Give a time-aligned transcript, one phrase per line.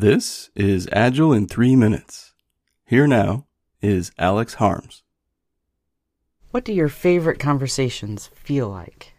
[0.00, 2.32] This is Agile in 3 Minutes.
[2.84, 3.48] Here now
[3.82, 5.02] is Alex Harms.
[6.52, 9.14] What do your favorite conversations feel like?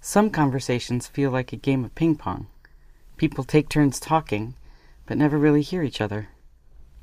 [0.00, 2.46] Some conversations feel like a game of ping pong.
[3.18, 4.54] People take turns talking,
[5.04, 6.30] but never really hear each other.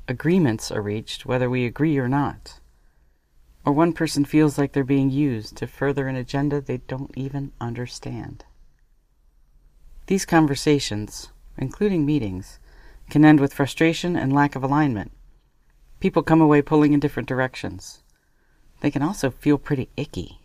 [0.08, 2.58] Agreements are reached whether we agree or not.
[3.64, 7.52] Or one person feels like they're being used to further an agenda they don't even
[7.60, 8.44] understand.
[10.08, 11.28] These conversations,
[11.58, 12.58] including meetings,
[13.10, 15.12] can end with frustration and lack of alignment.
[16.00, 18.02] People come away pulling in different directions.
[18.80, 20.40] They can also feel pretty icky.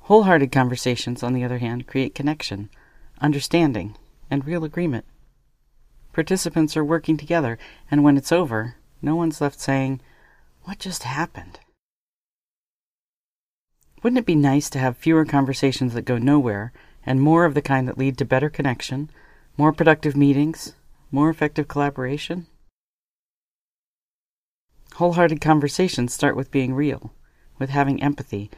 [0.00, 2.68] Wholehearted conversations, on the other hand, create connection,
[3.22, 3.96] understanding,
[4.30, 5.06] and real agreement.
[6.12, 7.56] Participants are working together,
[7.90, 10.02] and when it's over, no one's left saying,
[10.64, 11.60] What just happened?
[14.02, 16.74] Wouldn't it be nice to have fewer conversations that go nowhere
[17.04, 19.10] and more of the kind that lead to better connection,
[19.56, 20.74] more productive meetings,
[21.10, 22.46] more effective collaboration?
[24.94, 27.12] Wholehearted conversations start with being real,
[27.58, 28.50] with having empathy,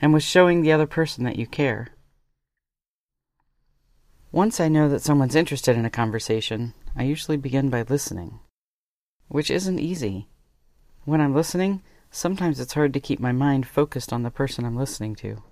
[0.00, 1.88] and with showing the other person that you care.
[4.32, 8.40] Once I know that someone's interested in a conversation, I usually begin by listening,
[9.28, 10.28] which isn't easy.
[11.04, 14.76] When I'm listening, sometimes it's hard to keep my mind focused on the person I'm
[14.76, 15.42] listening to.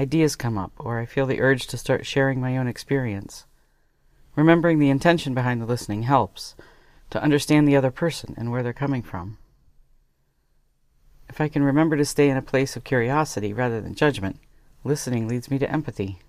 [0.00, 3.44] Ideas come up, or I feel the urge to start sharing my own experience.
[4.34, 6.54] Remembering the intention behind the listening helps
[7.10, 9.36] to understand the other person and where they're coming from.
[11.28, 14.40] If I can remember to stay in a place of curiosity rather than judgment,
[14.84, 16.20] listening leads me to empathy.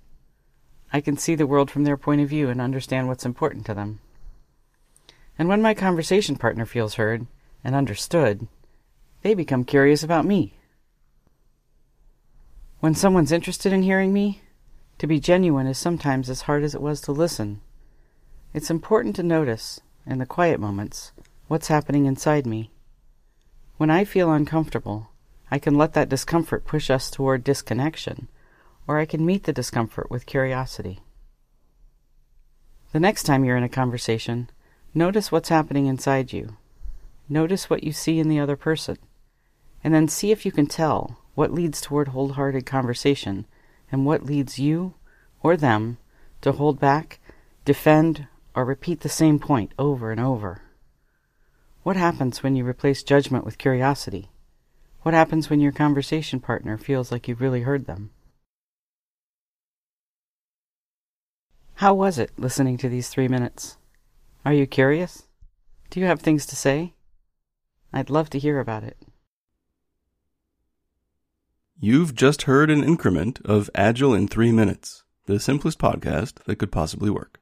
[0.92, 3.74] I can see the world from their point of view and understand what's important to
[3.74, 4.02] them.
[5.40, 7.26] And when my conversation partner feels heard
[7.64, 8.50] and understood,
[9.22, 10.56] they become curious about me.
[12.82, 14.42] When someone's interested in hearing me,
[14.98, 17.62] to be genuine is sometimes as hard as it was to listen.
[18.56, 21.12] It's important to notice, in the quiet moments,
[21.48, 22.72] what's happening inside me.
[23.78, 25.12] When I feel uncomfortable,
[25.52, 28.30] I can let that discomfort push us toward disconnection,
[28.88, 31.02] or I can meet the discomfort with curiosity.
[32.94, 34.50] The next time you're in a conversation,
[34.96, 36.58] notice what's happening inside you.
[37.30, 38.98] Notice what you see in the other person,
[39.84, 43.48] and then see if you can tell what leads toward wholehearted conversation
[43.92, 44.94] and what leads you
[45.42, 45.98] or them
[46.40, 47.20] to hold back,
[47.66, 50.62] defend, or repeat the same point over and over?
[51.82, 54.30] What happens when you replace judgment with curiosity?
[55.02, 58.12] What happens when your conversation partner feels like you've really heard them?
[61.74, 63.78] How was it listening to these three minutes?
[64.46, 65.24] Are you curious?
[65.90, 66.94] Do you have things to say?
[67.92, 68.96] I'd love to hear about it.
[71.84, 76.72] You've just heard an increment of Agile in 3 Minutes, the simplest podcast that could
[76.72, 77.41] possibly work.